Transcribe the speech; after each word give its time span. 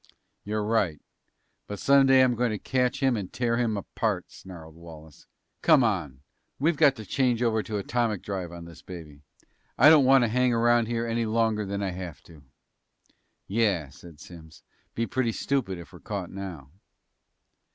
"You're 0.43 0.63
right. 0.65 0.99
But 1.67 1.77
someday 1.77 2.23
I'm 2.23 2.33
going 2.33 2.49
to 2.49 2.57
catch 2.57 3.01
him 3.01 3.15
and 3.15 3.31
tear 3.31 3.57
him 3.57 3.77
apart!" 3.77 4.31
snarled 4.31 4.73
Wallace. 4.73 5.27
"Come 5.61 5.83
on. 5.83 6.21
We've 6.57 6.75
got 6.75 6.95
to 6.95 7.05
change 7.05 7.43
over 7.43 7.61
to 7.61 7.77
atomic 7.77 8.23
drive 8.23 8.51
on 8.51 8.65
this 8.65 8.81
baby. 8.81 9.21
I 9.77 9.91
don't 9.91 10.03
want 10.05 10.23
to 10.23 10.27
hang 10.27 10.53
around 10.53 10.87
here 10.87 11.05
any 11.05 11.27
longer 11.27 11.67
than 11.67 11.83
I 11.83 11.91
have 11.91 12.23
to." 12.23 12.41
"Yeah," 13.45 13.89
said 13.89 14.19
Simms. 14.19 14.63
"Be 14.95 15.05
pretty 15.05 15.33
stupid 15.33 15.77
if 15.77 15.93
we're 15.93 15.99
caught 15.99 16.31
now!" 16.31 16.71